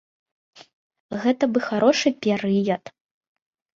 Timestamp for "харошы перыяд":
1.67-2.83